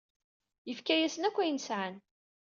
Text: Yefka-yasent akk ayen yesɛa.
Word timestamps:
Yefka-yasent 0.67 1.27
akk 1.27 1.37
ayen 1.41 1.57
yesɛa. 1.59 1.89